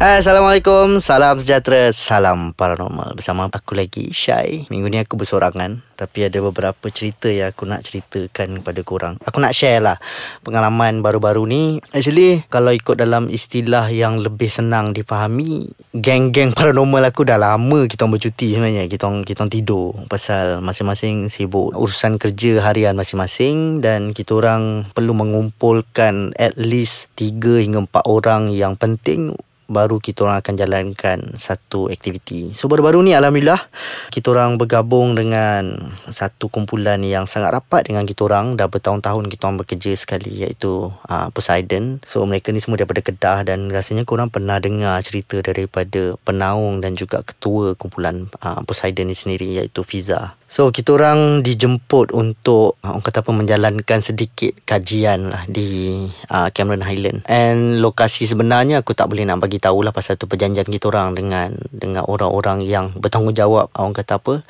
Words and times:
Assalamualaikum, 0.00 1.04
salam 1.04 1.44
sejahtera, 1.44 1.92
salam 1.92 2.56
paranormal. 2.56 3.12
Bersama 3.12 3.52
aku 3.52 3.76
lagi, 3.76 4.08
Syai. 4.16 4.64
Minggu 4.72 4.88
ni 4.88 4.96
aku 4.96 5.20
bersorangan 5.20 5.84
Tapi 5.92 6.24
ada 6.24 6.40
beberapa 6.40 6.88
cerita 6.88 7.28
yang 7.28 7.52
aku 7.52 7.68
nak 7.68 7.84
ceritakan 7.84 8.64
kepada 8.64 8.80
korang. 8.80 9.14
Aku 9.20 9.44
nak 9.44 9.52
share 9.52 9.84
lah 9.84 10.00
pengalaman 10.40 11.04
baru-baru 11.04 11.44
ni. 11.44 11.84
Actually, 11.92 12.40
kalau 12.48 12.72
ikut 12.72 12.96
dalam 12.96 13.28
istilah 13.28 13.92
yang 13.92 14.24
lebih 14.24 14.48
senang 14.48 14.96
difahami 14.96 15.68
Geng-geng 15.92 16.56
paranormal 16.56 17.12
aku 17.12 17.28
dah 17.28 17.36
lama 17.36 17.84
kita 17.84 18.08
bercuti 18.08 18.56
sebenarnya. 18.56 18.88
Kita 18.88 19.04
kita 19.20 19.52
tidur 19.52 19.92
Pasal 20.08 20.64
masing-masing 20.64 21.28
sibuk. 21.28 21.76
Urusan 21.76 22.16
kerja 22.16 22.64
harian 22.64 22.96
masing-masing 22.96 23.84
Dan 23.84 24.16
kita 24.16 24.32
orang 24.32 24.88
perlu 24.96 25.12
mengumpulkan 25.12 26.32
at 26.40 26.56
least 26.56 27.12
3 27.20 27.60
hingga 27.60 27.84
4 27.84 28.08
orang 28.08 28.48
yang 28.48 28.80
penting 28.80 29.36
baru 29.70 30.02
kita 30.02 30.26
orang 30.26 30.42
akan 30.42 30.54
jalankan 30.58 31.18
satu 31.38 31.86
aktiviti. 31.86 32.50
So 32.58 32.66
baru-baru 32.66 33.06
ni 33.06 33.14
alhamdulillah 33.14 33.70
kita 34.10 34.34
orang 34.34 34.58
bergabung 34.58 35.14
dengan 35.14 35.94
satu 36.10 36.50
kumpulan 36.50 36.98
yang 37.06 37.30
sangat 37.30 37.54
rapat 37.54 37.86
dengan 37.86 38.02
kita 38.02 38.26
orang 38.26 38.58
dah 38.58 38.66
bertahun-tahun 38.66 39.30
kita 39.30 39.42
orang 39.46 39.58
bekerja 39.62 39.94
sekali 39.94 40.42
iaitu 40.42 40.90
uh, 40.90 41.30
Poseidon. 41.30 42.02
So 42.02 42.26
mereka 42.26 42.50
ni 42.50 42.58
semua 42.58 42.82
daripada 42.82 43.06
Kedah 43.06 43.46
dan 43.46 43.70
rasanya 43.70 44.02
korang 44.02 44.26
pernah 44.34 44.58
dengar 44.58 44.98
cerita 45.06 45.38
daripada 45.38 46.18
penaung 46.26 46.82
dan 46.82 46.98
juga 46.98 47.22
ketua 47.22 47.78
kumpulan 47.78 48.26
uh, 48.42 48.66
Poseidon 48.66 49.06
ni 49.06 49.14
sendiri 49.14 49.62
iaitu 49.62 49.86
Fiza. 49.86 50.39
So 50.50 50.74
kita 50.74 50.98
orang 50.98 51.46
dijemput 51.46 52.10
untuk 52.10 52.74
uh, 52.82 52.90
orang 52.90 53.06
kata 53.06 53.22
apa 53.22 53.30
menjalankan 53.30 54.02
sedikit 54.02 54.50
kajian 54.66 55.30
lah 55.30 55.46
di 55.46 56.02
uh, 56.26 56.50
Cameron 56.50 56.82
Highland. 56.82 57.22
And 57.30 57.78
lokasi 57.78 58.26
sebenarnya 58.26 58.82
aku 58.82 58.98
tak 58.98 59.14
boleh 59.14 59.22
nak 59.22 59.46
bagi 59.46 59.62
tahulah 59.62 59.94
pasal 59.94 60.18
tu 60.18 60.26
perjanjian 60.26 60.66
kita 60.66 60.90
orang 60.90 61.14
dengan 61.14 61.54
dengan 61.70 62.02
orang-orang 62.02 62.66
yang 62.66 62.90
bertanggungjawab 62.98 63.70
orang 63.78 63.94
kata 63.94 64.18
apa 64.18 64.42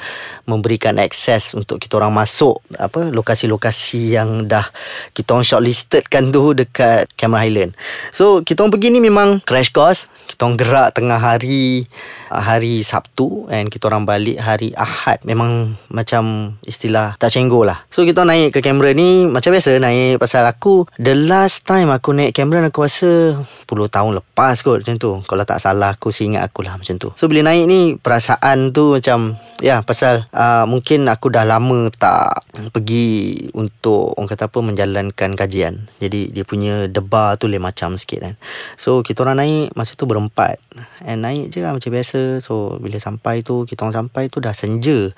memberikan 0.49 0.97
akses 0.97 1.53
untuk 1.53 1.77
kita 1.77 2.01
orang 2.01 2.17
masuk 2.17 2.65
apa 2.81 3.13
lokasi-lokasi 3.13 4.17
yang 4.17 4.49
dah 4.49 4.65
kita 5.13 5.37
orang 5.37 5.45
shortlisted 5.45 6.09
kan 6.09 6.33
tu 6.33 6.57
dekat 6.57 7.13
Cameron 7.21 7.45
Highland. 7.45 7.73
So 8.17 8.41
kita 8.41 8.65
orang 8.65 8.73
pergi 8.73 8.89
ni 8.89 9.05
memang 9.05 9.45
crash 9.45 9.69
course. 9.69 10.09
Kita 10.33 10.49
orang 10.49 10.57
gerak 10.57 10.89
tengah 10.97 11.21
hari 11.21 11.85
hari 12.33 12.81
Sabtu 12.87 13.53
and 13.53 13.69
kita 13.69 13.93
orang 13.93 14.09
balik 14.09 14.41
hari 14.41 14.73
Ahad 14.79 15.21
memang 15.29 15.77
macam 15.91 16.55
istilah 16.63 17.19
tak 17.19 17.35
cenggol 17.35 17.67
lah. 17.67 17.83
So 17.91 18.07
kita 18.07 18.23
naik 18.23 18.55
ke 18.55 18.61
kamera 18.63 18.95
ni 18.95 19.27
macam 19.27 19.51
biasa 19.51 19.83
naik 19.83 20.23
pasal 20.23 20.47
aku 20.47 20.87
the 20.97 21.19
last 21.19 21.67
time 21.67 21.91
aku 21.91 22.15
naik 22.15 22.31
kamera 22.31 22.63
aku 22.63 22.87
rasa 22.87 23.35
10 23.67 23.67
tahun 23.91 24.13
lepas 24.23 24.63
kot 24.63 24.87
macam 24.87 24.97
tu. 24.97 25.11
Kalau 25.27 25.45
tak 25.45 25.59
salah 25.59 25.99
aku 25.99 26.15
ingat 26.23 26.47
aku 26.47 26.63
lah 26.63 26.79
macam 26.79 26.95
tu. 26.97 27.11
So 27.19 27.27
bila 27.27 27.51
naik 27.51 27.67
ni 27.67 27.81
perasaan 27.99 28.71
tu 28.71 29.03
macam 29.03 29.35
ya 29.59 29.83
pasal 29.83 30.31
uh, 30.31 30.65
mungkin 30.71 31.11
aku 31.11 31.29
dah 31.29 31.43
lama 31.43 31.91
tak 31.91 32.47
pergi 32.71 33.51
untuk 33.59 34.15
orang 34.15 34.31
kata 34.31 34.47
apa 34.47 34.59
menjalankan 34.63 35.35
kajian. 35.35 35.91
Jadi 35.99 36.31
dia 36.31 36.47
punya 36.47 36.87
debar 36.87 37.35
tu 37.35 37.51
lain 37.51 37.63
macam 37.63 37.99
sikit 37.99 38.23
kan. 38.23 38.35
So 38.79 39.03
kita 39.03 39.27
orang 39.27 39.43
naik 39.43 39.75
masa 39.75 39.99
tu 39.99 40.07
berempat. 40.07 40.63
And 41.03 41.27
naik 41.27 41.51
je 41.51 41.67
lah 41.67 41.75
macam 41.75 41.91
biasa. 41.91 42.39
So 42.39 42.79
bila 42.79 42.97
sampai 43.03 43.43
tu 43.43 43.67
Kita 43.67 43.85
orang 43.85 44.07
sampai 44.07 44.31
tu 44.31 44.39
dah 44.39 44.55
senja. 44.55 45.11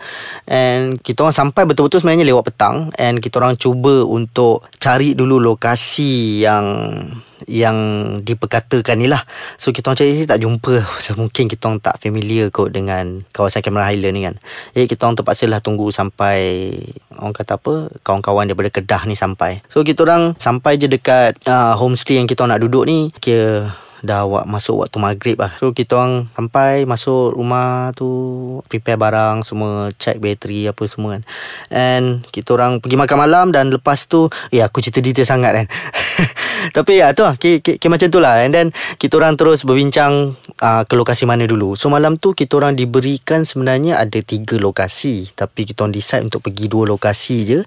And 0.48 0.61
kita 1.00 1.24
orang 1.24 1.36
sampai 1.36 1.62
betul-betul 1.64 2.02
sebenarnya 2.02 2.27
lewat 2.28 2.52
petang. 2.52 2.91
And 2.98 3.18
kita 3.18 3.38
orang 3.41 3.56
cuba 3.56 4.05
untuk 4.06 4.66
Cari 4.82 5.14
dulu 5.14 5.38
lokasi 5.38 6.42
yang 6.42 6.66
yang 7.50 7.78
diperkatakan 8.23 8.98
ni 8.98 9.11
lah. 9.11 9.23
So 9.58 9.74
kita 9.74 9.90
orang 9.90 9.98
cari 9.98 10.27
tak 10.27 10.40
jumpa. 10.42 10.74
So, 11.05 11.14
Mungkin 11.18 11.46
kita 11.50 11.70
orang 11.70 11.83
tak 11.83 11.98
familiar 12.02 12.50
kot 12.50 12.74
dengan 12.74 13.23
Kawasan 13.30 13.62
Cameron 13.62 13.86
Highland 13.86 14.14
ni 14.14 14.23
kan. 14.27 14.34
Jadi 14.74 14.86
kita 14.90 15.06
orang 15.06 15.17
terpaksa 15.18 15.45
lah 15.46 15.62
tunggu 15.62 15.90
sampai 15.95 16.74
Orang 17.14 17.34
kata 17.36 17.61
apa 17.61 17.92
Kawan-kawan 18.02 18.50
daripada 18.50 18.70
Kedah 18.70 19.06
ni 19.06 19.14
sampai. 19.14 19.62
So 19.70 19.86
kita 19.86 20.02
orang 20.02 20.34
sampai 20.39 20.79
je 20.79 20.90
dekat 20.90 21.39
uh, 21.46 21.79
Homestay 21.79 22.18
yang 22.18 22.27
kita 22.27 22.42
orang 22.42 22.58
nak 22.58 22.62
duduk 22.67 22.84
ni. 22.86 23.14
Kira 23.23 23.70
dah 24.02 24.27
awak 24.27 24.45
masuk 24.51 24.83
waktu 24.83 24.98
maghrib 24.98 25.39
lah. 25.39 25.55
So 25.63 25.70
kita 25.70 25.96
orang 25.96 26.29
sampai 26.35 26.85
masuk 26.85 27.39
rumah 27.39 27.95
tu 27.95 28.11
Prepare 28.67 28.98
barang 28.98 29.46
semua 29.46 29.95
Check 29.95 30.18
bateri 30.18 30.67
apa 30.67 30.83
semua 30.90 31.18
kan. 31.18 31.23
And 31.70 32.27
kita 32.29 32.58
orang 32.58 32.83
pergi 32.83 32.98
makan 32.98 33.18
malam 33.18 33.46
Dan 33.55 33.70
lepas 33.70 34.11
tu 34.11 34.27
Ya 34.51 34.67
aku 34.67 34.83
cerita 34.83 34.98
detail 34.98 35.27
sangat 35.27 35.52
kan. 35.55 35.67
Tapi 36.77 36.98
ya 36.98 37.14
tu 37.14 37.23
lah. 37.23 37.39
K- 37.39 37.62
k- 37.62 37.79
k- 37.79 37.91
Macam 37.91 38.08
tu 38.11 38.18
lah. 38.18 38.42
And 38.42 38.52
then 38.52 38.68
kita 38.98 39.18
orang 39.23 39.39
terus 39.39 39.62
berbincang 39.62 40.35
uh, 40.58 40.83
Ke 40.85 40.95
lokasi 40.98 41.24
mana 41.24 41.46
dulu. 41.46 41.79
So 41.79 41.89
malam 41.89 42.18
tu 42.18 42.35
kita 42.35 42.58
orang 42.58 42.74
diberikan 42.74 43.46
sebenarnya 43.46 44.02
Ada 44.02 44.20
tiga 44.20 44.58
lokasi. 44.58 45.30
Tapi 45.33 45.64
kita 45.64 45.86
orang 45.86 45.95
decide 45.95 46.27
untuk 46.27 46.45
pergi 46.45 46.67
dua 46.67 46.85
lokasi 46.91 47.36
je. 47.46 47.61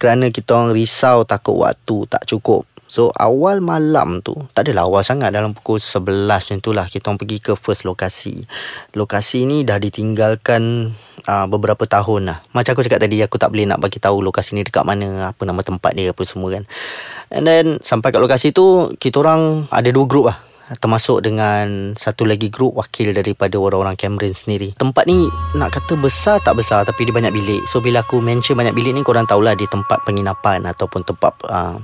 Kerana 0.00 0.32
kita 0.32 0.56
orang 0.56 0.72
risau 0.72 1.22
takut 1.28 1.60
waktu 1.60 2.08
tak 2.08 2.24
cukup 2.24 2.73
So 2.94 3.10
awal 3.10 3.58
malam 3.58 4.22
tu 4.22 4.38
Tak 4.54 4.70
adalah 4.70 4.86
awal 4.86 5.02
sangat 5.02 5.34
Dalam 5.34 5.50
pukul 5.50 5.82
11 5.82 6.30
macam 6.30 6.56
tu 6.62 6.70
lah 6.70 6.86
Kita 6.86 7.10
pergi 7.10 7.42
ke 7.42 7.58
first 7.58 7.82
lokasi 7.82 8.46
Lokasi 8.94 9.50
ni 9.50 9.66
dah 9.66 9.82
ditinggalkan 9.82 10.94
uh, 11.26 11.46
Beberapa 11.50 11.82
tahun 11.90 12.30
lah 12.30 12.38
Macam 12.54 12.78
aku 12.78 12.86
cakap 12.86 13.02
tadi 13.02 13.18
Aku 13.26 13.34
tak 13.34 13.50
boleh 13.50 13.66
nak 13.66 13.82
bagi 13.82 13.98
tahu 13.98 14.22
Lokasi 14.22 14.54
ni 14.54 14.62
dekat 14.62 14.86
mana 14.86 15.34
Apa 15.34 15.42
nama 15.42 15.58
tempat 15.66 15.90
dia 15.98 16.14
Apa 16.14 16.22
semua 16.22 16.54
kan 16.54 16.70
And 17.34 17.42
then 17.42 17.82
Sampai 17.82 18.14
kat 18.14 18.22
lokasi 18.22 18.54
tu 18.54 18.94
Kita 18.94 19.26
orang 19.26 19.66
Ada 19.74 19.90
dua 19.90 20.06
grup 20.06 20.30
lah 20.30 20.38
termasuk 20.64 21.20
dengan 21.20 21.92
satu 21.92 22.24
lagi 22.24 22.48
grup 22.48 22.80
wakil 22.80 23.12
daripada 23.12 23.60
orang-orang 23.60 24.00
Cameron 24.00 24.32
sendiri. 24.32 24.72
Tempat 24.72 25.04
ni 25.04 25.28
nak 25.60 25.76
kata 25.76 25.92
besar 26.00 26.40
tak 26.40 26.56
besar 26.56 26.88
tapi 26.88 27.04
dia 27.04 27.12
banyak 27.12 27.36
bilik. 27.36 27.68
So 27.68 27.84
bila 27.84 28.00
aku 28.00 28.24
mention 28.24 28.56
banyak 28.56 28.72
bilik 28.72 28.96
ni 28.96 29.04
korang 29.04 29.28
tahulah 29.28 29.52
di 29.52 29.68
tempat 29.68 30.00
penginapan 30.08 30.64
ataupun 30.64 31.04
tempat 31.04 31.32
uh, 31.52 31.76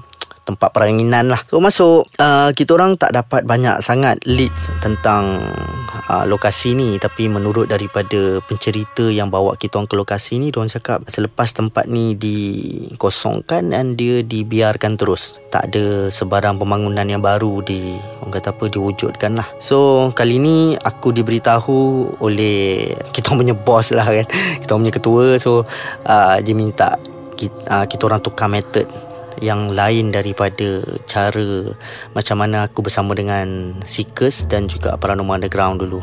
tempat 0.50 0.74
peranginan 0.74 1.30
lah. 1.30 1.40
So 1.46 1.62
masuk 1.62 2.10
uh, 2.18 2.50
kita 2.50 2.74
orang 2.74 2.98
tak 2.98 3.14
dapat 3.14 3.46
banyak 3.46 3.78
sangat 3.80 4.18
leads 4.26 4.68
tentang 4.82 5.38
uh, 6.10 6.24
lokasi 6.26 6.74
ni 6.74 6.98
tapi 6.98 7.30
menurut 7.30 7.70
daripada 7.70 8.42
pencerita 8.42 9.06
yang 9.06 9.30
bawa 9.30 9.54
kita 9.54 9.78
orang 9.78 9.88
ke 9.90 9.96
lokasi 9.96 10.42
ni 10.42 10.50
diorang 10.50 10.70
cakap 10.70 11.06
selepas 11.06 11.54
tempat 11.54 11.86
ni 11.86 12.18
dikosongkan 12.18 13.70
dan 13.70 13.94
dia 13.94 14.26
dibiarkan 14.26 14.98
terus. 14.98 15.38
Tak 15.50 15.70
ada 15.70 16.10
sebarang 16.10 16.58
pembangunan 16.58 17.06
yang 17.06 17.22
baru 17.22 17.62
di 17.62 17.94
orang 18.22 18.32
kata 18.34 18.54
apa 18.54 18.64
diwujudkan 18.70 19.38
lah. 19.38 19.48
So 19.62 20.10
kali 20.14 20.38
ni 20.42 20.74
aku 20.74 21.14
diberitahu 21.14 21.78
oleh 22.22 22.90
kita 23.14 23.34
punya 23.34 23.54
boss 23.54 23.94
lah 23.94 24.06
kan. 24.06 24.26
Kita 24.62 24.76
punya 24.76 24.92
ketua 24.94 25.38
so 25.40 25.66
uh, 26.06 26.36
dia 26.38 26.54
minta 26.54 26.94
kita, 27.40 27.58
uh, 27.72 27.84
kita 27.88 28.02
orang 28.06 28.20
tukar 28.20 28.48
method 28.52 28.84
yang 29.40 29.72
lain 29.72 30.12
daripada 30.12 30.84
cara 31.08 31.72
macam 32.12 32.36
mana 32.40 32.68
aku 32.68 32.84
bersama 32.84 33.16
dengan 33.16 33.76
Seekers 33.84 34.44
dan 34.48 34.68
juga 34.68 34.96
Paranormal 35.00 35.40
Underground 35.40 35.80
dulu. 35.80 36.00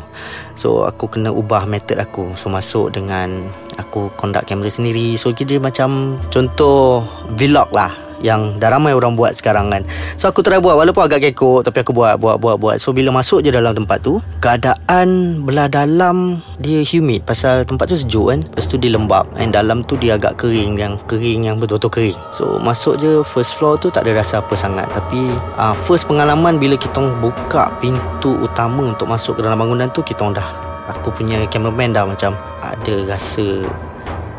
So 0.58 0.86
aku 0.86 1.06
kena 1.10 1.30
ubah 1.30 1.66
method 1.70 2.02
aku. 2.02 2.34
So 2.34 2.50
masuk 2.50 2.94
dengan 2.98 3.50
aku 3.78 4.10
conduct 4.18 4.50
kamera 4.50 4.70
sendiri. 4.70 5.14
So 5.14 5.30
dia 5.30 5.62
macam 5.62 6.18
contoh 6.34 7.06
vlog 7.38 7.70
lah 7.70 8.07
yang 8.24 8.58
dah 8.58 8.72
ramai 8.72 8.94
orang 8.94 9.14
buat 9.14 9.34
sekarang 9.34 9.70
kan. 9.70 9.82
So 10.20 10.28
aku 10.30 10.42
try 10.42 10.58
buat 10.58 10.78
walaupun 10.78 11.06
agak 11.06 11.30
kekok 11.30 11.66
tapi 11.66 11.82
aku 11.82 11.92
buat 11.94 12.18
buat 12.18 12.36
buat 12.38 12.56
buat. 12.58 12.76
So 12.82 12.92
bila 12.92 13.14
masuk 13.14 13.46
je 13.46 13.50
dalam 13.54 13.74
tempat 13.74 14.02
tu, 14.02 14.20
keadaan 14.42 15.40
belah 15.42 15.70
dalam 15.70 16.42
dia 16.58 16.82
humid 16.82 17.22
pasal 17.24 17.62
tempat 17.64 17.90
tu 17.90 17.96
sejuk 17.96 18.34
kan. 18.34 18.40
Lepas 18.44 18.66
tu 18.66 18.76
dia 18.76 18.92
lembap 18.94 19.38
and 19.38 19.54
dalam 19.54 19.86
tu 19.86 19.94
dia 19.98 20.18
agak 20.18 20.38
kering 20.40 20.78
yang 20.78 20.94
kering 21.06 21.46
yang 21.46 21.56
betul-betul 21.58 21.90
kering. 21.90 22.18
So 22.34 22.58
masuk 22.58 22.98
je 23.00 23.22
first 23.22 23.56
floor 23.56 23.78
tu 23.78 23.88
tak 23.88 24.06
ada 24.06 24.20
rasa 24.20 24.42
apa 24.42 24.54
sangat 24.58 24.86
tapi 24.92 25.20
uh, 25.56 25.74
first 25.86 26.10
pengalaman 26.10 26.58
bila 26.58 26.74
kita 26.74 27.00
buka 27.22 27.70
pintu 27.78 28.34
utama 28.42 28.90
untuk 28.90 29.06
masuk 29.06 29.38
ke 29.38 29.40
dalam 29.46 29.60
bangunan 29.62 29.88
tu 29.94 30.02
kita 30.02 30.26
dah 30.34 30.48
aku 30.90 31.12
punya 31.12 31.44
cameraman 31.52 31.92
dah 31.92 32.04
macam 32.08 32.32
ada 32.64 32.94
rasa 33.06 33.62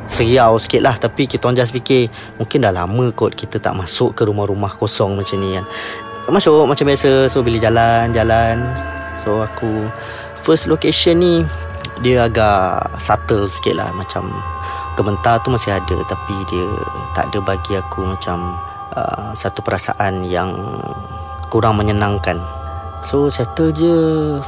seriau 0.09 0.57
sikit 0.57 0.81
lah 0.81 0.97
Tapi 0.97 1.29
kita 1.29 1.47
orang 1.47 1.61
just 1.61 1.71
fikir 1.71 2.09
Mungkin 2.41 2.65
dah 2.65 2.73
lama 2.73 3.13
kot 3.13 3.38
kita 3.38 3.61
tak 3.61 3.77
masuk 3.77 4.17
ke 4.17 4.25
rumah-rumah 4.25 4.73
kosong 4.75 5.15
macam 5.15 5.38
ni 5.39 5.56
kan. 5.56 5.65
Masuk 6.27 6.65
macam 6.65 6.85
biasa. 6.89 7.29
So 7.29 7.45
bila 7.45 7.61
jalan-jalan 7.61 8.59
So 9.21 9.45
aku 9.45 9.88
First 10.41 10.67
location 10.67 11.21
ni 11.21 11.35
Dia 12.01 12.27
agak 12.27 13.00
subtle 13.00 13.45
sikit 13.47 13.77
lah. 13.77 13.94
Macam 13.94 14.27
Gementar 14.97 15.39
tu 15.45 15.53
masih 15.53 15.71
ada 15.71 15.97
Tapi 16.09 16.35
dia 16.51 16.67
tak 17.15 17.31
ada 17.31 17.39
bagi 17.39 17.77
aku 17.77 18.03
macam 18.03 18.57
uh, 18.97 19.31
Satu 19.38 19.63
perasaan 19.63 20.27
yang 20.27 20.51
Kurang 21.50 21.81
menyenangkan. 21.81 22.38
So 23.07 23.31
settle 23.31 23.71
je 23.71 23.95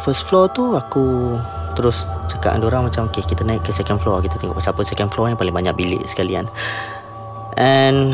First 0.03 0.27
floor 0.27 0.51
tu 0.51 0.75
aku 0.75 1.39
terus 1.81 2.06
cakap 2.30 2.54
dengan 2.56 2.69
orang 2.69 2.81
macam 2.88 3.10
okay 3.10 3.25
kita 3.25 3.42
naik 3.42 3.66
ke 3.66 3.74
second 3.74 3.98
floor. 3.98 4.22
Kita 4.22 4.38
tengok 4.38 4.62
pasal 4.62 4.78
apa 4.78 4.81
second 4.86 5.10
floor 5.10 5.33
yang 5.33 5.39
paling 5.42 5.51
banyak 5.51 5.74
bilik 5.74 6.06
sekalian. 6.06 6.45
And 7.57 8.13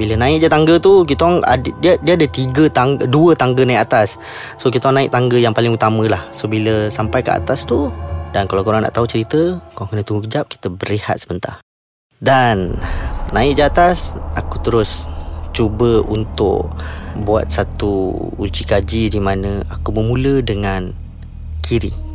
bila 0.00 0.16
naik 0.16 0.40
je 0.40 0.48
tangga 0.48 0.80
tu 0.80 1.04
kita 1.04 1.20
orang 1.26 1.44
ada, 1.44 1.70
dia 1.82 1.98
dia 2.00 2.14
ada 2.16 2.26
tiga 2.30 2.64
tangga 2.72 3.04
dua 3.04 3.36
tangga 3.36 3.66
naik 3.66 3.84
atas. 3.90 4.16
So 4.56 4.72
kita 4.72 4.88
orang 4.88 5.04
naik 5.04 5.10
tangga 5.12 5.36
yang 5.36 5.52
paling 5.52 5.74
utama 5.74 6.06
lah. 6.06 6.22
So 6.30 6.46
bila 6.46 6.88
sampai 6.88 7.20
ke 7.20 7.34
atas 7.34 7.68
tu 7.68 7.90
dan 8.30 8.46
kalau 8.46 8.62
korang 8.62 8.86
nak 8.86 8.94
tahu 8.94 9.10
cerita 9.10 9.58
korang 9.74 9.90
kena 9.92 10.06
tunggu 10.06 10.24
kejap 10.24 10.46
kita 10.48 10.70
berehat 10.70 11.18
sebentar. 11.20 11.58
Dan 12.22 12.78
naik 13.34 13.58
je 13.58 13.64
atas 13.66 14.14
aku 14.38 14.62
terus 14.62 15.10
cuba 15.50 16.00
untuk 16.06 16.70
buat 17.26 17.50
satu 17.50 18.16
uji 18.38 18.62
kaji 18.64 19.10
di 19.10 19.20
mana 19.20 19.66
aku 19.66 19.90
bermula 19.90 20.40
dengan 20.40 20.94
kiri 21.60 22.09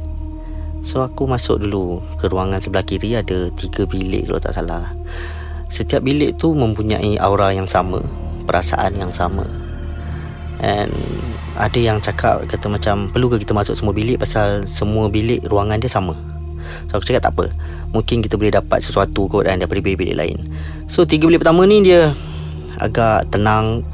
so 0.86 1.02
aku 1.02 1.26
masuk 1.26 1.66
dulu 1.66 2.00
ke 2.22 2.30
ruangan 2.30 2.62
sebelah 2.62 2.86
kiri 2.86 3.18
ada 3.18 3.50
tiga 3.58 3.90
bilik 3.90 4.30
kalau 4.30 4.40
tak 4.40 4.54
salah 4.54 4.94
Setiap 5.66 6.06
bilik 6.06 6.38
tu 6.38 6.54
mempunyai 6.54 7.18
aura 7.18 7.50
yang 7.50 7.66
sama 7.66 7.98
Perasaan 8.46 9.02
yang 9.02 9.10
sama 9.10 9.50
And 10.62 10.94
ada 11.56 11.80
yang 11.80 12.04
cakap 12.04 12.44
kata 12.52 12.68
macam 12.68 13.08
perlu 13.12 13.32
ke 13.32 13.44
kita 13.44 13.56
masuk 13.56 13.80
semua 13.80 13.96
bilik 13.96 14.20
pasal 14.20 14.68
semua 14.68 15.08
bilik 15.08 15.44
ruangan 15.48 15.80
dia 15.80 15.88
sama. 15.88 16.16
So 16.92 17.00
aku 17.00 17.08
cakap 17.08 17.32
tak 17.32 17.34
apa. 17.40 17.46
Mungkin 17.96 18.20
kita 18.20 18.36
boleh 18.36 18.52
dapat 18.52 18.84
sesuatu 18.84 19.32
kot 19.32 19.48
kan 19.48 19.60
daripada 19.60 19.80
bilik-bilik 19.80 20.16
lain. 20.16 20.38
So 20.92 21.08
tiga 21.08 21.28
bilik 21.28 21.44
pertama 21.44 21.64
ni 21.64 21.80
dia 21.84 22.12
agak 22.80 23.32
tenang 23.32 23.88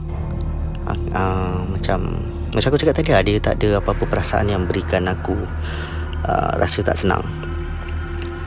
uh, 0.90 0.98
uh, 1.14 1.62
macam 1.70 2.26
macam 2.52 2.68
aku 2.68 2.82
cakap 2.82 2.96
tadi 3.00 3.10
lah, 3.14 3.24
dia 3.24 3.38
tak 3.40 3.62
ada 3.62 3.80
apa-apa 3.80 4.04
perasaan 4.10 4.50
yang 4.50 4.66
berikan 4.66 5.06
aku 5.08 5.38
uh, 6.26 6.58
rasa 6.58 6.84
tak 6.86 6.98
senang. 6.98 7.24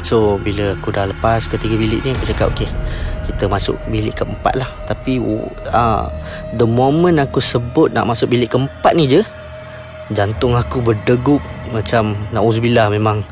So 0.05 0.37
bila 0.37 0.77
aku 0.77 0.93
dah 0.93 1.09
lepas 1.09 1.49
ketiga 1.49 1.81
bilik 1.81 2.05
ni 2.05 2.13
aku 2.13 2.29
cakap 2.29 2.53
okey 2.53 2.69
kita 3.25 3.49
masuk 3.49 3.77
bilik 3.89 4.21
keempat 4.21 4.55
lah. 4.55 4.69
Tapi 4.85 5.17
uh, 5.73 6.07
The 6.53 6.67
moment 6.69 7.17
aku 7.17 7.41
sebut 7.41 7.91
Nak 7.91 8.05
masuk 8.05 8.31
bilik 8.31 8.53
keempat 8.53 8.93
ni 8.93 9.09
je 9.09 9.25
Jantung 10.13 10.53
aku 10.53 10.85
berdegup 10.85 11.41
Macam 11.73 12.13
Na'uzubillah 12.31 12.93
memang 12.93 13.25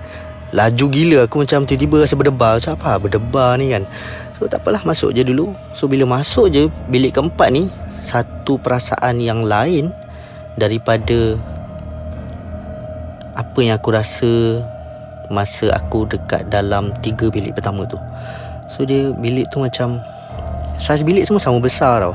Laju 0.56 0.86
gila 0.88 1.28
Aku 1.28 1.44
macam 1.44 1.68
tiba-tiba 1.68 2.04
rasa 2.04 2.16
berdebar. 2.16 2.56
Macam 2.56 2.72
apa 2.80 2.96
berdebar 3.00 3.60
ni 3.60 3.72
kan? 3.72 3.84
So 4.36 4.48
tak 4.48 4.64
apalah 4.64 4.82
masuk 4.82 5.12
je 5.12 5.22
dulu. 5.22 5.52
So 5.76 5.86
bila 5.86 6.08
masuk 6.08 6.48
je 6.48 6.72
Bilik 6.88 7.12
keempat 7.12 7.52
ni 7.52 7.68
Satu 8.00 8.56
perasaan 8.56 9.20
yang 9.20 9.44
lain 9.44 9.92
Daripada 10.56 11.36
Apa 13.32 13.58
yang 13.64 13.80
aku 13.80 13.94
rasa 13.94 14.60
Masa 15.32 15.72
aku 15.72 16.04
dekat 16.04 16.48
dalam 16.52 16.92
Tiga 17.00 17.32
bilik 17.32 17.56
pertama 17.56 17.88
tu. 17.88 17.96
So 18.68 18.84
dia 18.84 19.12
bilik 19.16 19.48
tu 19.48 19.60
macam 19.60 20.00
Saiz 20.80 21.06
bilik 21.06 21.22
semua 21.22 21.38
sama 21.38 21.62
besar 21.62 22.02
tau. 22.02 22.14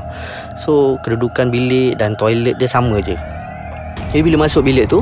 So 0.60 1.00
kedudukan 1.00 1.48
bilik 1.48 1.96
dan 1.96 2.14
toilet 2.18 2.58
dia 2.60 2.68
sama 2.68 3.00
je. 3.00 3.16
Jadi 4.12 4.20
bila 4.22 4.44
masuk 4.46 4.64
bilik 4.64 4.86
tu 4.88 5.00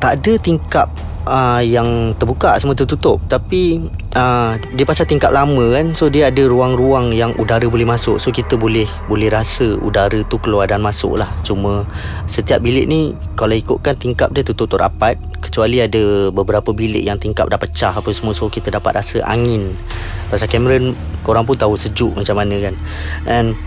Tak 0.00 0.22
ada 0.22 0.32
tingkap 0.40 0.88
uh, 1.28 1.60
yang 1.60 2.16
terbuka 2.16 2.56
semua 2.56 2.78
tertutup. 2.78 3.20
Tapi 3.28 3.84
uh, 4.14 4.58
dia 4.74 4.84
pasal 4.86 5.06
tingkap 5.06 5.30
lama 5.30 5.74
kan 5.74 5.94
So 5.94 6.10
dia 6.10 6.30
ada 6.30 6.42
ruang-ruang 6.46 7.14
yang 7.14 7.34
udara 7.38 7.66
boleh 7.66 7.86
masuk. 7.86 8.18
So 8.18 8.34
kita 8.34 8.58
boleh 8.58 8.86
boleh 9.06 9.28
rasa 9.30 9.78
udara 9.78 10.22
tu 10.26 10.38
keluar 10.42 10.66
dan 10.70 10.82
masuk 10.82 11.18
lah. 11.20 11.30
Cuma 11.46 11.86
setiap 12.26 12.62
bilik 12.62 12.86
ni 12.86 13.14
kalau 13.38 13.54
ikutkan 13.54 13.94
tingkap 13.98 14.32
dia 14.34 14.42
tertutup 14.42 14.80
rapat 14.80 15.18
Kecuali 15.40 15.80
ada 15.80 16.28
beberapa 16.28 16.70
bilik 16.70 17.02
yang 17.02 17.16
tingkap 17.16 17.48
dah 17.48 17.58
pecah 17.58 17.96
apa 17.96 18.10
semua 18.12 18.34
So 18.34 18.50
kita 18.50 18.70
dapat 18.70 18.98
rasa 18.98 19.22
angin. 19.26 19.74
Pasal 20.30 20.46
Cameron 20.46 20.94
korang 21.26 21.44
pun 21.44 21.58
tahu 21.58 21.74
sejuk 21.74 22.14
macam 22.14 22.38
mana 22.38 22.56
kan. 22.58 22.74
And 23.26 23.58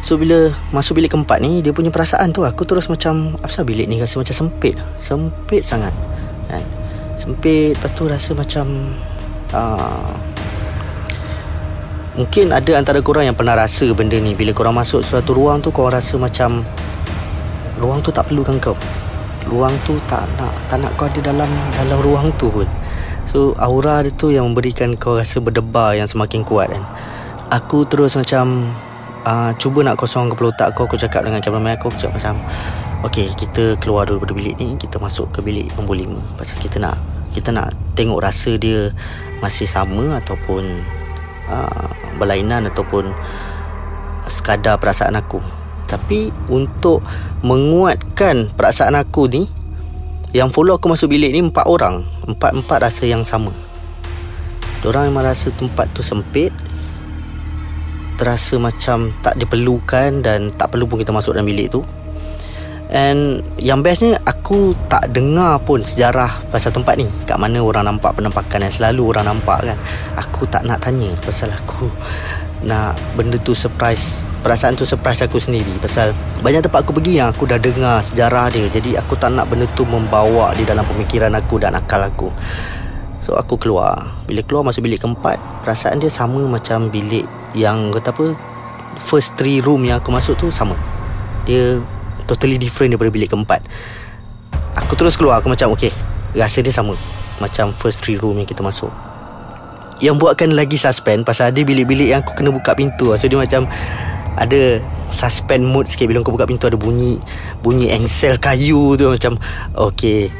So 0.00 0.16
bila 0.16 0.48
masuk 0.72 0.96
bilik 0.96 1.12
keempat 1.12 1.44
ni 1.44 1.60
Dia 1.60 1.76
punya 1.76 1.92
perasaan 1.92 2.32
tu 2.32 2.40
Aku 2.40 2.64
terus 2.64 2.88
macam 2.88 3.36
Apa 3.36 3.68
bilik 3.68 3.84
ni 3.84 4.00
rasa 4.00 4.16
macam 4.16 4.32
sempit? 4.32 4.72
Sempit 4.96 5.60
sangat. 5.60 5.92
Kan? 6.48 6.64
Sempit 7.20 7.76
Lepas 7.76 7.90
tu 7.92 8.08
rasa 8.08 8.32
macam 8.32 8.64
uh, 9.54 10.12
Mungkin 12.20 12.50
ada 12.50 12.74
antara 12.74 12.98
korang 13.00 13.22
yang 13.24 13.38
pernah 13.38 13.54
rasa 13.54 13.86
benda 13.94 14.18
ni. 14.18 14.34
Bila 14.34 14.50
korang 14.50 14.74
masuk 14.74 15.00
suatu 15.00 15.30
ruang 15.30 15.62
tu 15.62 15.70
Korang 15.72 15.94
rasa 15.96 16.18
macam 16.18 16.66
Ruang 17.80 18.04
tu 18.04 18.12
tak 18.12 18.28
perlukan 18.28 18.60
kau. 18.60 18.76
Ruang 19.48 19.72
tu 19.88 19.96
tak 20.10 20.26
nak 20.36 20.52
Tak 20.68 20.84
nak 20.84 20.92
kau 21.00 21.08
ada 21.08 21.32
dalam 21.32 21.48
Dalam 21.78 21.98
ruang 22.02 22.28
tu 22.36 22.52
pun. 22.52 22.68
So 23.24 23.54
aura 23.62 24.02
dia 24.02 24.10
tu 24.10 24.34
yang 24.34 24.50
memberikan 24.50 24.98
kau 24.98 25.16
rasa 25.16 25.38
berdebar 25.38 25.94
Yang 25.96 26.18
semakin 26.18 26.42
kuat 26.42 26.74
kan. 26.74 26.84
Aku 27.48 27.86
terus 27.86 28.18
macam 28.18 28.74
uh, 29.24 29.54
Cuba 29.56 29.86
nak 29.86 29.96
kosong 29.96 30.34
kepala 30.34 30.50
otak 30.52 30.76
aku 30.76 30.90
Aku 30.90 30.96
cakap 30.98 31.24
dengan 31.24 31.40
cameraman 31.40 31.78
aku. 31.78 31.94
Aku 31.94 32.04
cakap 32.04 32.20
macam 32.20 32.34
Okay 33.00 33.32
kita 33.32 33.80
keluar 33.80 34.04
dulu 34.04 34.28
dari 34.28 34.34
bilik 34.36 34.54
ni. 34.60 34.76
Kita 34.76 35.00
masuk 35.00 35.30
ke 35.32 35.40
bilik 35.40 35.72
nombor 35.78 35.96
lima 35.96 36.20
Pasal 36.36 36.60
kita 36.60 36.82
nak 36.82 37.00
Kita 37.32 37.48
nak 37.48 37.72
tengok 37.96 38.20
rasa 38.20 38.60
dia 38.60 38.92
Masih 39.40 39.68
sama 39.68 40.20
Ataupun 40.20 40.84
uh, 41.48 41.90
Berlainan 42.16 42.68
Ataupun 42.68 43.12
Sekadar 44.28 44.78
perasaan 44.80 45.16
aku. 45.16 45.40
Tapi 45.88 46.32
Untuk 46.48 47.04
Menguatkan 47.44 48.52
Perasaan 48.54 48.96
aku 48.96 49.26
ni 49.28 49.48
Yang 50.32 50.54
follow 50.54 50.76
aku 50.76 50.92
masuk 50.92 51.12
bilik 51.12 51.34
ni 51.34 51.40
Empat 51.44 51.66
orang. 51.66 52.06
Empat-empat 52.28 52.78
rasa 52.80 53.04
yang 53.08 53.26
sama. 53.26 53.52
Diorang 54.80 55.12
memang 55.12 55.28
rasa 55.28 55.52
tempat 55.52 55.90
tu 55.92 56.00
sempit 56.00 56.54
Terasa 58.16 58.60
macam 58.60 59.12
tak 59.20 59.36
diperlukan 59.40 60.24
Dan 60.24 60.52
tak 60.52 60.72
perlu 60.72 60.88
pun 60.88 61.00
kita 61.00 61.12
masuk 61.12 61.36
dalam 61.36 61.48
bilik 61.48 61.72
tu 61.72 61.84
And 62.90 63.46
yang 63.54 63.86
bestnya 63.86 64.18
aku 64.26 64.74
tak 64.90 65.14
dengar 65.14 65.62
pun 65.62 65.86
sejarah 65.86 66.42
pasal 66.50 66.74
tempat 66.74 66.98
ni. 66.98 67.06
Kat 67.22 67.38
mana 67.38 67.62
orang 67.62 67.86
nampak 67.86 68.18
penampakan 68.18 68.66
yang 68.66 68.74
selalu 68.74 69.14
orang 69.14 69.30
nampak 69.30 69.62
kan. 69.62 69.78
Aku 70.18 70.42
tak 70.50 70.66
nak 70.66 70.82
tanya 70.82 71.14
pasal 71.22 71.54
aku 71.54 71.86
nak 72.60 72.92
benda 73.16 73.40
tu 73.40 73.56
surprise 73.56 74.20
Perasaan 74.40 74.72
tu 74.72 74.88
surprise 74.88 75.22
aku 75.22 75.36
sendiri. 75.36 75.70
Pasal 75.78 76.16
banyak 76.40 76.64
tempat 76.64 76.82
aku 76.82 76.96
pergi 76.96 77.20
yang 77.20 77.28
aku 77.30 77.44
dah 77.44 77.60
dengar 77.60 78.00
sejarah 78.02 78.48
dia. 78.48 78.66
Jadi 78.72 78.96
aku 78.96 79.14
tak 79.14 79.36
nak 79.36 79.46
benda 79.46 79.68
tu 79.76 79.84
membawa 79.84 80.50
di 80.56 80.64
dalam 80.66 80.82
pemikiran 80.88 81.30
aku 81.36 81.60
dan 81.60 81.76
akal 81.76 82.00
aku. 82.02 82.32
So 83.20 83.36
aku 83.36 83.60
keluar. 83.60 84.00
Bila 84.24 84.40
keluar 84.42 84.64
masuk 84.64 84.88
bilik 84.88 85.04
keempat 85.04 85.36
Perasaan 85.60 86.00
dia 86.00 86.08
sama 86.08 86.40
macam 86.48 86.88
bilik 86.88 87.28
yang 87.52 87.92
kata 87.92 88.16
apa 88.16 88.32
First 88.96 89.36
three 89.36 89.60
room 89.60 89.84
yang 89.84 90.00
aku 90.00 90.08
masuk 90.08 90.40
tu 90.40 90.48
sama. 90.48 90.72
Dia 91.44 91.78
totally 92.30 92.54
different 92.62 92.94
daripada 92.94 93.10
bilik 93.10 93.34
keempat. 93.34 93.66
Aku 94.78 94.94
terus 94.94 95.18
keluar 95.18 95.42
Aku 95.42 95.50
macam 95.50 95.74
okay 95.74 95.90
Rasa 96.34 96.62
dia 96.62 96.70
sama. 96.70 96.94
Macam 97.42 97.74
first 97.74 98.06
three 98.06 98.20
room 98.20 98.38
yang 98.38 98.46
kita 98.46 98.62
masuk. 98.62 98.90
Yang 99.98 100.22
buatkan 100.22 100.54
lagi 100.54 100.78
suspend 100.78 101.26
Pasal 101.26 101.50
ada 101.50 101.60
bilik-bilik 101.60 102.14
yang 102.14 102.22
aku 102.22 102.38
kena 102.38 102.54
buka 102.54 102.78
pintu. 102.78 103.10
So 103.18 103.26
dia 103.26 103.34
macam 103.34 103.66
Ada 104.38 104.78
suspend 105.10 105.66
mood 105.66 105.90
sikit. 105.90 106.06
Bila 106.06 106.22
aku 106.22 106.30
buka 106.30 106.46
pintu 106.46 106.70
ada 106.70 106.78
bunyi 106.78 107.18
Bunyi 107.66 107.90
engsel 107.90 108.38
kayu 108.38 108.94
tu. 108.94 109.10
Macam 109.10 109.34
Okay. 109.74 110.30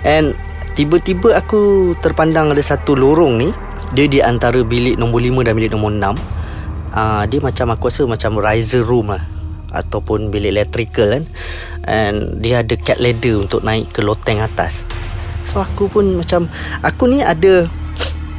And 0.00 0.32
Tiba-tiba 0.74 1.38
aku 1.38 1.94
terpandang 2.02 2.50
ada 2.50 2.58
satu 2.58 2.98
lorong 2.98 3.38
ni 3.38 3.48
Dia 3.94 4.10
di 4.10 4.18
antara 4.18 4.58
bilik 4.66 4.98
nombor 4.98 5.22
5 5.22 5.46
dan 5.46 5.54
bilik 5.54 5.70
nombor 5.70 5.94
6 5.94 6.02
uh, 6.02 6.12
ah, 6.98 7.22
Dia 7.30 7.38
macam 7.38 7.70
aku 7.70 7.86
rasa 7.86 8.02
macam 8.10 8.42
riser 8.42 8.82
room 8.82 9.14
lah 9.14 9.33
ataupun 9.74 10.30
bilik 10.30 10.54
electrical 10.54 11.20
kan. 11.20 11.24
And 11.84 12.38
dia 12.40 12.62
ada 12.62 12.78
cat 12.78 13.02
ladder 13.02 13.42
untuk 13.42 13.66
naik 13.66 13.90
ke 13.90 14.00
loteng 14.00 14.40
atas. 14.40 14.86
So 15.44 15.60
aku 15.60 15.90
pun 15.90 16.16
macam 16.16 16.48
aku 16.80 17.10
ni 17.10 17.20
ada 17.20 17.68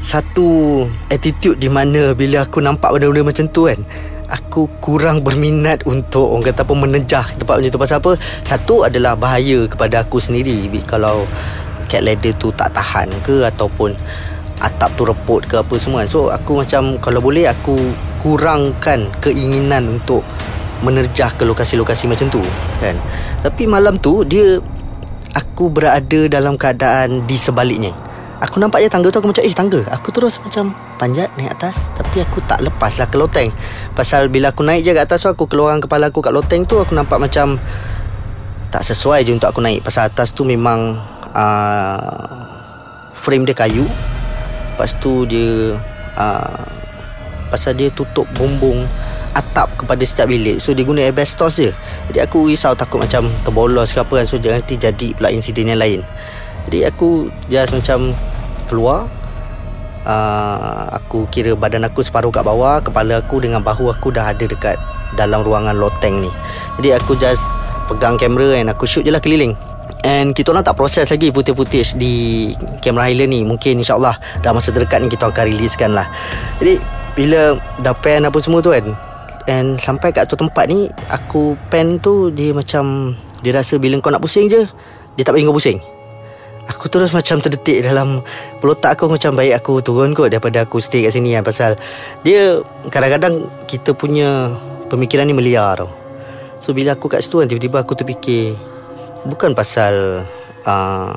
satu 0.01 0.82
attitude 1.13 1.62
di 1.62 1.70
mana 1.70 2.18
bila 2.18 2.46
aku 2.46 2.62
nampak 2.62 2.94
benda-benda 2.94 3.25
macam 3.25 3.46
tu 3.50 3.65
kan 3.65 3.82
aku 4.25 4.70
kurang 4.82 5.22
berminat 5.22 5.86
untuk 5.86 6.34
orang 6.34 6.50
kata 6.50 6.65
apa 6.65 6.74
menejah 6.74 7.25
tempat 7.38 7.62
macam 7.62 7.72
tu. 7.72 7.82
Pasal 7.82 7.98
apa? 8.01 8.12
Satu 8.42 8.86
adalah 8.86 9.13
bahaya 9.13 9.70
kepada 9.70 10.01
aku 10.01 10.18
sendiri. 10.18 10.65
Kalau 10.89 11.25
cat 11.86 12.01
ladder 12.01 12.34
tu 12.38 12.50
tak 12.54 12.74
tahan 12.74 13.10
ke 13.22 13.46
ataupun 13.46 13.94
atap 14.62 14.89
tu 14.98 15.04
reput 15.06 15.46
ke 15.46 15.62
apa 15.62 15.75
semua. 15.77 16.10
So 16.10 16.34
aku 16.34 16.65
macam 16.65 16.98
kalau 16.98 17.22
boleh 17.22 17.46
aku 17.46 17.77
kurangkan 18.24 19.13
keinginan 19.22 20.00
untuk 20.00 20.25
menerjah 20.84 21.32
ke 21.36 21.48
lokasi-lokasi 21.48 22.10
macam 22.10 22.27
tu 22.27 22.41
kan? 22.82 22.96
Tapi 23.46 23.70
malam 23.70 24.00
tu 24.01 24.25
dia 24.27 24.60
aku 25.36 25.72
berada 25.72 26.27
dalam 26.27 26.55
keadaan 26.55 27.24
di 27.27 27.38
sebaliknya. 27.39 27.94
Aku 28.44 28.60
nampak 28.60 28.84
je 28.84 28.91
tangga 28.91 29.08
tu 29.08 29.17
aku 29.24 29.32
macam 29.32 29.44
eh 29.48 29.55
tangga. 29.55 29.82
Aku 29.96 30.12
terus 30.12 30.44
macam 30.44 30.75
panjat 31.00 31.32
naik 31.39 31.55
atas. 31.55 31.88
Tapi 31.96 32.20
aku 32.24 32.44
tak 32.44 32.60
lepas 32.60 33.00
lah 33.00 33.08
ke 33.08 33.15
loteng. 33.15 33.50
Pasal 33.96 34.27
bila 34.27 34.51
aku 34.51 34.63
naik 34.63 34.84
je 34.84 34.91
kat 34.91 35.08
atas 35.08 35.24
tu 35.24 35.29
aku 35.32 35.48
keluarkan 35.48 35.79
kepala 35.79 36.12
aku 36.12 36.20
kat 36.20 36.36
loteng 36.36 36.67
tu 36.67 36.75
aku 36.75 36.91
nampak 36.96 37.20
macam 37.20 37.55
tak 38.70 38.84
sesuai 38.84 39.24
je 39.24 39.32
untuk 39.32 39.48
aku 39.48 39.63
naik. 39.63 39.82
Pasal 39.84 40.12
atas 40.12 40.36
tu 40.36 40.44
memang 40.44 41.00
uh, 41.32 42.36
frame 43.15 43.48
dia 43.48 43.55
kayu. 43.55 43.88
Lepas 44.75 45.00
tu 45.00 45.24
dia 45.24 45.79
uh, 46.20 46.67
Pasal 47.46 47.77
dia 47.77 47.94
tutup 47.94 48.25
bumbung 48.34 48.84
atap 49.36 49.68
kepada 49.75 50.01
setiap 50.08 50.32
bilik. 50.32 50.63
So 50.63 50.72
dia 50.72 50.88
guna 50.88 51.04
asbestos 51.06 51.60
je. 51.60 51.70
Jadi 52.10 52.20
aku 52.24 52.48
risau 52.48 52.72
takut 52.74 53.04
macam 53.04 53.27
terbolos 53.44 53.92
ke 53.92 54.00
apa 54.00 54.24
kan. 54.24 54.25
So 54.25 54.39
nanti 54.39 54.80
jadi 54.80 55.12
pula 55.13 55.30
insiden 55.30 55.70
yang 55.70 55.84
lain. 55.84 56.01
Jadi 56.65 56.88
aku 56.88 57.30
just 57.51 57.75
macam 57.75 58.15
keluar. 58.72 59.06
Uh, 60.06 60.86
Aku 61.01 61.25
kira 61.34 61.58
badan 61.58 61.82
aku 61.82 62.06
separuh 62.06 62.30
kat 62.30 62.46
bawah 62.46 62.77
Kepala 62.77 63.25
aku 63.25 63.42
dengan 63.42 63.65
bahu 63.65 63.89
aku 63.89 64.13
dah 64.13 64.30
ada 64.30 64.46
dekat 64.46 64.77
dalam 65.18 65.42
ruangan 65.42 65.74
loteng 65.74 66.22
ni. 66.22 66.30
Jadi 66.77 66.94
aku 66.94 67.18
just 67.18 67.42
pegang 67.89 68.13
kamera 68.13 68.54
and 68.54 68.70
aku 68.70 68.86
shoot 68.86 69.01
je 69.01 69.10
lah 69.10 69.18
keliling. 69.18 69.58
And 70.06 70.38
kita 70.38 70.54
orang 70.54 70.62
tak 70.62 70.77
proses 70.77 71.10
lagi 71.10 71.34
footage-footage 71.34 71.98
di 71.98 72.54
Camera 72.86 73.10
Highland 73.10 73.34
ni. 73.34 73.42
Mungkin 73.42 73.82
insyaAllah 73.82 74.18
dalam 74.46 74.62
masa 74.62 74.70
terdekat 74.70 75.01
ni 75.01 75.10
kita 75.10 75.25
akan 75.34 75.46
releasekan 75.50 75.98
lah. 75.98 76.06
Jadi 76.62 76.77
bila 77.18 77.58
dah 77.82 77.96
pen 77.98 78.30
apa 78.30 78.38
semua 78.44 78.62
tu 78.62 78.70
kan 78.70 78.86
And 79.46 79.78
sampai 79.78 80.10
kat 80.10 80.25
tu 80.25 80.34
tempat 80.34 80.66
ni 80.66 80.90
Aku 81.14 81.54
pen 81.70 82.02
tu 82.02 82.34
dia 82.34 82.50
macam 82.50 83.14
Dia 83.46 83.54
rasa 83.54 83.78
bila 83.78 83.98
kau 84.02 84.10
nak 84.10 84.22
pusing 84.22 84.50
je 84.50 84.66
Dia 85.18 85.22
tak 85.22 85.38
bagi 85.38 85.46
kau 85.46 85.54
pusing. 85.54 85.78
Aku 86.66 86.90
terus 86.90 87.14
macam 87.14 87.38
terdetik 87.38 87.86
dalam 87.86 88.25
Pelotak 88.58 88.98
aku 88.98 89.06
macam 89.06 89.38
baik 89.38 89.62
aku 89.62 89.86
turun 89.86 90.18
kot 90.18 90.34
Daripada 90.34 90.66
aku 90.66 90.82
stay 90.82 91.06
kat 91.06 91.14
sini 91.14 91.38
kan 91.38 91.46
Pasal 91.46 91.78
dia 92.25 92.66
kadang-kadang 92.90 93.46
kita 93.70 93.94
punya 93.94 94.50
Pemikiran 94.90 95.25
ni 95.30 95.34
meliar 95.34 95.78
tau. 95.78 95.90
So 96.58 96.74
bila 96.74 96.98
aku 96.98 97.06
kat 97.06 97.22
situ 97.22 97.38
kan 97.38 97.46
Tiba-tiba 97.46 97.86
aku 97.86 97.94
terfikir 97.94 98.58
Bukan 99.30 99.54
pasal 99.54 100.25
uh, 100.66 101.14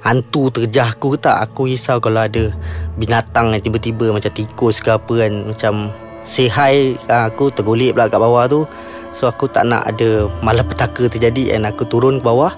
Hantu 0.00 0.48
terjah 0.48 0.96
aku 0.96 1.16
ke 1.16 1.28
tak 1.28 1.36
Aku 1.52 1.68
risau 1.68 2.00
kalau 2.00 2.24
ada 2.24 2.48
Binatang 2.96 3.52
yang 3.52 3.60
tiba-tiba 3.60 4.08
Macam 4.08 4.32
tikus 4.32 4.80
ke 4.80 4.88
apa 4.88 5.12
kan 5.20 5.32
Macam 5.52 5.92
Say 6.26 6.50
hi 6.50 6.98
uh, 7.06 7.30
Aku 7.30 7.54
tergolek 7.54 7.94
pula 7.94 8.10
kat 8.10 8.18
bawah 8.18 8.50
tu. 8.50 8.66
So 9.14 9.30
aku 9.30 9.46
tak 9.46 9.70
nak 9.70 9.86
ada 9.86 10.26
Malapetaka 10.42 11.06
terjadi 11.06 11.54
And 11.54 11.64
aku 11.64 11.86
turun 11.86 12.18
ke 12.18 12.26
bawah. 12.26 12.52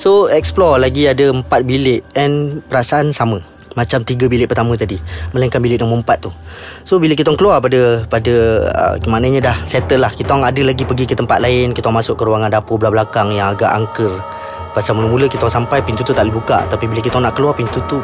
So 0.00 0.32
explore 0.32 0.80
lagi 0.80 1.04
ada 1.06 1.28
empat 1.30 1.68
bilik 1.68 2.00
And 2.16 2.64
perasaan 2.66 3.12
sama. 3.12 3.44
Macam 3.72 4.04
tiga 4.04 4.28
bilik 4.28 4.52
pertama 4.52 4.76
tadi 4.76 5.00
Melainkan 5.32 5.60
bilik 5.60 5.80
nombor 5.80 6.04
empat 6.04 6.24
tu. 6.24 6.30
So 6.88 6.96
bila 6.96 7.12
kita 7.12 7.32
keluar 7.36 7.60
pada 7.60 8.04
Pada 8.08 8.34
uh, 8.72 8.94
Maknanya 9.04 9.52
dah 9.52 9.56
settle 9.68 10.00
lah. 10.00 10.12
Kita 10.16 10.32
ada 10.32 10.62
lagi 10.64 10.88
pergi 10.88 11.04
ke 11.04 11.12
tempat 11.12 11.40
lain 11.40 11.76
Kita 11.76 11.92
masuk 11.92 12.16
ke 12.16 12.24
ruangan 12.24 12.48
dapur 12.48 12.80
belah 12.80 12.92
belakang 12.92 13.32
Yang 13.32 13.60
agak 13.60 13.70
angker. 13.76 14.12
Pasal 14.72 14.96
mula-mula 14.96 15.28
kita 15.28 15.52
sampai 15.52 15.84
Pintu 15.84 16.00
tu 16.00 16.16
tak 16.16 16.24
boleh 16.24 16.40
buka. 16.40 16.64
Tapi 16.68 16.84
bila 16.88 17.00
kita 17.04 17.20
nak 17.20 17.36
keluar 17.36 17.52
Pintu 17.52 17.80
tu 17.84 18.00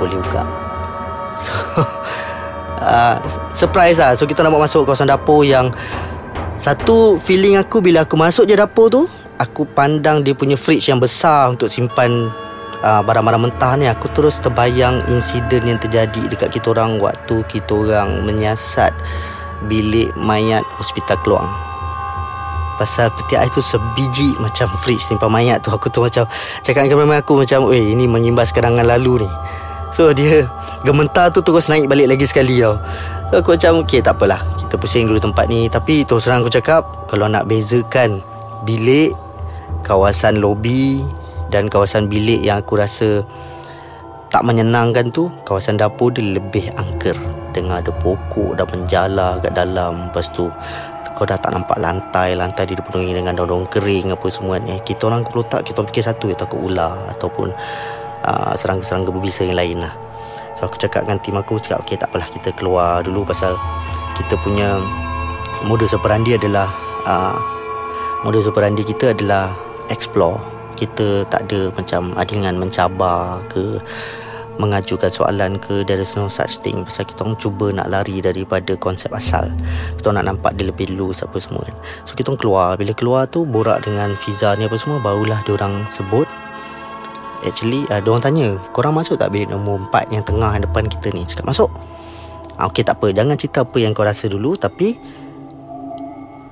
Boleh 0.00 0.16
buka. 0.16 0.42
So 1.44 1.52
uh, 2.86 3.18
Surprise 3.50 3.98
lah 3.98 4.14
So 4.14 4.30
kita 4.30 4.46
nak 4.46 4.54
masuk 4.54 4.86
kawasan 4.86 5.10
dapur 5.10 5.42
yang 5.42 5.74
Satu 6.54 7.18
feeling 7.18 7.58
aku 7.58 7.82
Bila 7.82 8.06
aku 8.06 8.14
masuk 8.14 8.46
je 8.46 8.54
dapur 8.54 8.88
tu 8.88 9.10
Aku 9.36 9.66
pandang 9.66 10.22
dia 10.22 10.32
punya 10.32 10.54
fridge 10.54 10.88
yang 10.88 11.02
besar 11.02 11.52
Untuk 11.52 11.68
simpan 11.68 12.30
uh, 12.82 13.02
barang-barang 13.04 13.42
mentah 13.48 13.72
ni 13.78 13.86
aku 13.88 14.10
terus 14.12 14.42
terbayang 14.42 15.00
insiden 15.08 15.64
yang 15.64 15.78
terjadi 15.80 16.28
dekat 16.28 16.54
kita 16.54 16.74
orang 16.74 16.98
waktu 17.00 17.42
kita 17.50 17.72
orang 17.72 18.26
menyiasat 18.26 18.92
bilik 19.70 20.12
mayat 20.18 20.64
hospital 20.76 21.16
Keluang. 21.24 21.48
Pasal 22.76 23.08
peti 23.08 23.40
ais 23.40 23.48
tu 23.48 23.64
sebiji 23.64 24.36
macam 24.36 24.68
fridge 24.84 25.00
simpan 25.00 25.32
mayat 25.32 25.64
tu 25.64 25.72
aku 25.72 25.88
tu 25.88 26.04
macam 26.04 26.28
cakap 26.60 26.84
dengan 26.84 27.08
memang 27.08 27.24
aku 27.24 27.40
macam 27.40 27.72
weh 27.72 27.96
ini 27.96 28.04
mengimbas 28.04 28.52
kenangan 28.52 28.84
lalu 28.84 29.24
ni. 29.24 29.30
So 29.96 30.12
dia 30.12 30.44
gementar 30.84 31.32
tu 31.32 31.40
terus 31.40 31.72
naik 31.72 31.88
balik 31.88 32.12
lagi 32.12 32.28
sekali 32.28 32.60
tau. 32.60 32.76
So 33.32 33.40
aku 33.40 33.56
macam 33.56 33.80
okay 33.80 34.04
tak 34.04 34.20
apalah. 34.20 34.44
Kita 34.60 34.76
pusing 34.76 35.08
dulu 35.08 35.16
tempat 35.16 35.48
ni. 35.48 35.72
Tapi 35.72 36.04
terus 36.04 36.28
terang 36.28 36.44
aku 36.44 36.52
cakap 36.52 36.84
kalau 37.08 37.24
nak 37.32 37.48
bezakan 37.48 38.20
bilik 38.68 39.16
kawasan 39.88 40.44
lobi 40.44 41.00
dan 41.48 41.72
kawasan 41.72 42.12
bilik 42.12 42.44
yang 42.44 42.60
aku 42.60 42.76
rasa 42.76 43.24
tak 44.28 44.44
menyenangkan 44.44 45.08
tu 45.08 45.32
kawasan 45.48 45.80
dapur 45.80 46.12
dia 46.12 46.36
lebih 46.36 46.68
angker. 46.76 47.16
Dengan 47.56 47.80
ada 47.80 47.88
pokok 47.88 48.60
dan 48.60 48.68
menjala 48.68 49.40
kat 49.40 49.56
dalam. 49.56 50.12
Lepas 50.12 50.28
tu 50.28 50.52
kau 51.16 51.24
dah 51.24 51.40
tak 51.40 51.56
nampak 51.56 51.80
lantai. 51.80 52.36
Lantai 52.36 52.68
dia 52.68 52.76
dipenuhi 52.76 53.16
dengan 53.16 53.32
daun-daun 53.32 53.64
kering 53.72 54.12
apa 54.12 54.28
semua 54.28 54.60
ni 54.60 54.76
kita 54.84 55.08
orang 55.08 55.24
tak 55.48 55.64
kita 55.64 55.80
orang 55.80 55.88
fikir 55.88 56.04
satu 56.04 56.28
ya 56.28 56.36
takut 56.36 56.60
ular 56.60 57.16
ataupun 57.16 57.48
uh, 58.26 58.52
serangga-serangga 58.58 59.14
berbisa 59.14 59.46
yang 59.46 59.56
lain 59.56 59.78
lah. 59.86 59.94
So 60.58 60.66
aku 60.66 60.80
cakap 60.80 61.04
dengan 61.06 61.20
tim 61.22 61.36
aku 61.36 61.60
cakap 61.60 61.84
okey 61.84 62.00
tak 62.00 62.08
apalah 62.10 62.28
kita 62.32 62.48
keluar 62.56 63.04
dulu 63.04 63.28
pasal 63.28 63.60
kita 64.16 64.40
punya 64.40 64.80
modus 65.68 65.92
operandi 65.92 66.32
adalah 66.32 66.72
uh, 67.04 67.36
modus 68.24 68.48
operandi 68.48 68.82
kita 68.82 69.12
adalah 69.12 69.52
explore. 69.92 70.40
Kita 70.76 71.24
tak 71.32 71.48
ada 71.48 71.72
macam 71.72 72.12
adingan 72.20 72.60
mencabar 72.60 73.40
ke 73.48 73.80
mengajukan 74.56 75.12
soalan 75.12 75.60
ke 75.60 75.84
there 75.84 76.00
is 76.00 76.16
no 76.16 76.28
such 76.32 76.60
thing. 76.64 76.84
Pasal 76.84 77.04
kita 77.04 77.24
orang 77.24 77.36
cuba 77.36 77.66
nak 77.72 77.92
lari 77.92 78.24
daripada 78.24 78.72
konsep 78.80 79.12
asal. 79.12 79.52
Kita 80.00 80.12
nak 80.16 80.24
nampak 80.24 80.56
dia 80.56 80.68
lebih 80.68 80.96
loose 80.96 81.24
apa 81.24 81.36
semua 81.36 81.64
kan. 81.64 81.76
So 82.08 82.16
kita 82.16 82.32
orang 82.32 82.40
keluar. 82.40 82.68
Bila 82.80 82.92
keluar 82.96 83.22
tu 83.28 83.44
borak 83.44 83.84
dengan 83.84 84.16
Fiza 84.16 84.56
ni 84.56 84.64
apa 84.64 84.76
semua 84.80 85.00
barulah 85.00 85.40
dia 85.44 85.56
orang 85.56 85.84
sebut 85.92 86.24
actually 87.46 87.86
uh, 87.88 88.02
dia 88.02 88.10
orang 88.10 88.24
tanya 88.24 88.46
korang 88.74 88.92
masuk 88.98 89.16
tak 89.16 89.30
bilik 89.30 89.48
nombor 89.48 89.80
4 89.88 90.12
yang 90.12 90.24
tengah 90.26 90.50
yang 90.52 90.64
depan 90.66 90.84
kita 90.90 91.14
ni? 91.14 91.22
Cakap 91.24 91.46
masuk. 91.46 91.70
Uh, 92.58 92.66
ok 92.66 92.82
tak 92.82 92.98
apa. 92.98 93.14
Jangan 93.14 93.38
cerita 93.38 93.64
apa 93.64 93.78
yang 93.78 93.94
kau 93.94 94.04
rasa 94.04 94.26
dulu 94.26 94.58
tapi 94.58 94.98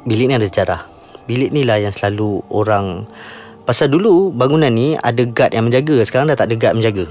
bilik 0.06 0.30
ni 0.30 0.34
ada 0.38 0.46
sejarah. 0.46 0.80
Bilik 1.26 1.50
ni 1.50 1.66
lah 1.66 1.82
yang 1.82 1.92
selalu 1.92 2.44
orang 2.52 3.08
Pasal 3.64 3.88
dulu 3.88 4.28
bangunan 4.28 4.68
ni 4.68 4.92
ada 4.92 5.24
guard 5.24 5.56
yang 5.56 5.64
menjaga. 5.64 6.04
Sekarang 6.04 6.28
dah 6.28 6.36
tak 6.36 6.52
ada 6.52 6.56
guard 6.60 6.76
menjaga. 6.76 7.08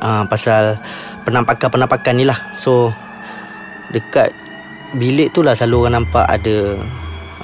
Uh, 0.00 0.24
Pasal 0.32 0.80
penampakan-penampakan 1.28 2.16
ni 2.16 2.24
lah. 2.24 2.40
So 2.56 2.88
dekat 3.92 4.32
bilik 4.96 5.36
tu 5.36 5.44
lah 5.44 5.52
selalu 5.52 5.76
orang 5.86 5.94
nampak 6.02 6.24
ada 6.24 6.80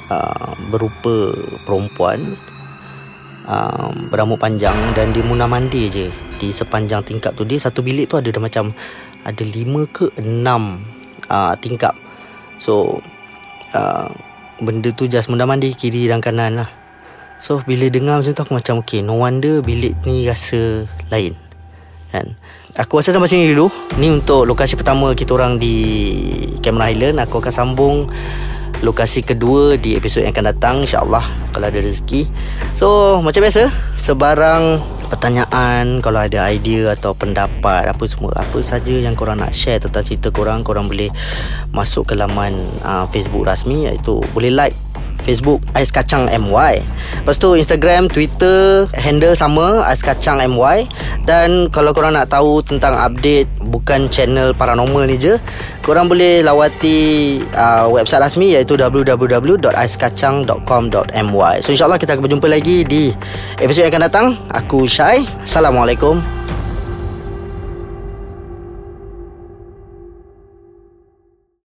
uh, 0.09 0.51
Berupa 0.73 1.37
perempuan 1.69 2.33
uh, 3.47 3.89
Berambut 4.11 4.39
panjang 4.39 4.75
dan 4.97 5.11
dia 5.11 5.23
munah 5.25 5.47
mandi 5.47 5.89
je. 5.89 6.07
Di 6.39 6.49
sepanjang 6.51 7.05
tingkap 7.05 7.37
tu 7.37 7.47
Dia 7.47 7.59
satu 7.59 7.79
bilik 7.85 8.11
tu 8.11 8.19
ada 8.19 8.27
dah 8.27 8.41
macam 8.41 8.75
Ada 9.23 9.43
lima 9.43 9.87
ke 9.87 10.11
enam 10.19 10.83
uh, 11.27 11.53
tingkap. 11.59 11.95
So 12.59 12.99
uh, 13.75 14.09
Benda 14.63 14.93
tu 14.95 15.09
just 15.09 15.27
munah 15.27 15.49
mandi 15.49 15.75
kiri 15.75 16.07
dan 16.07 16.23
kanan 16.23 16.63
lah. 16.63 16.69
So 17.43 17.59
bila 17.67 17.91
dengar 17.91 18.23
macam 18.23 18.31
tu 18.31 18.41
aku 18.45 18.53
macam 18.55 18.75
okay 18.79 19.03
No 19.03 19.19
wonder 19.19 19.59
bilik 19.59 19.99
ni 20.07 20.23
rasa 20.23 20.87
lain. 21.11 21.35
Kan? 22.13 22.37
Aku 22.77 23.01
rasa 23.01 23.09
sampai 23.09 23.27
sini 23.27 23.49
dulu. 23.49 23.73
Ni 23.97 24.13
untuk 24.13 24.45
lokasi 24.45 24.77
pertama 24.77 25.11
kita 25.17 25.33
orang 25.33 25.57
di 25.57 25.75
Cameron 26.61 26.93
Island. 26.93 27.17
Aku 27.25 27.41
akan 27.41 27.53
sambung 27.53 27.97
Lokasi 28.83 29.23
kedua 29.23 29.79
di 29.79 29.95
episod 29.95 30.27
yang 30.27 30.35
akan 30.35 30.51
datang 30.51 30.75
InsyaAllah 30.83 31.23
Kalau 31.55 31.65
ada 31.71 31.79
rezeki. 31.79 32.27
So 32.75 32.87
macam 33.23 33.47
biasa 33.47 33.71
Sebarang 33.95 34.83
pertanyaan 35.07 36.03
Kalau 36.03 36.19
ada 36.19 36.51
idea 36.51 36.91
atau 36.91 37.15
pendapat 37.15 37.87
Apa 37.87 38.03
semua 38.03 38.35
Apa 38.35 38.59
saja 38.59 38.91
yang 38.91 39.15
korang 39.15 39.39
nak 39.39 39.55
share 39.55 39.79
Tentang 39.79 40.03
cerita 40.03 40.35
korang 40.35 40.67
Korang 40.67 40.91
boleh 40.91 41.07
Masuk 41.71 42.11
ke 42.11 42.13
laman 42.19 42.59
uh, 42.83 43.07
Facebook 43.07 43.47
rasmi 43.47 43.87
Iaitu 43.87 44.19
boleh 44.35 44.51
like 44.51 44.75
Facebook 45.23 45.63
Ais 45.73 45.91
Kacang 45.91 46.29
MY 46.29 46.81
Lepas 47.23 47.39
tu 47.39 47.55
Instagram 47.55 48.07
Twitter 48.11 48.85
Handle 48.93 49.35
sama 49.35 49.83
Ais 49.87 50.03
Kacang 50.03 50.37
MY 50.43 50.87
Dan 51.23 51.69
kalau 51.71 51.93
korang 51.95 52.13
nak 52.13 52.29
tahu 52.29 52.61
Tentang 52.61 52.93
update 52.99 53.47
Bukan 53.63 54.09
channel 54.11 54.53
paranormal 54.53 55.07
ni 55.07 55.17
je 55.17 55.39
Korang 55.83 56.07
boleh 56.11 56.43
lawati 56.43 57.39
uh, 57.55 57.87
Website 57.89 58.21
rasmi 58.21 58.51
Iaitu 58.53 58.75
www.aiskacang.com.my 58.75 61.61
So 61.63 61.71
insyaAllah 61.71 61.99
kita 61.99 62.13
akan 62.19 62.23
berjumpa 62.27 62.47
lagi 62.51 62.83
Di 62.83 63.15
episod 63.63 63.87
yang 63.87 63.95
akan 63.95 64.03
datang. 64.07 64.37
Aku 64.51 64.87
Syai. 64.87 65.27
Assalamualaikum 65.43 66.21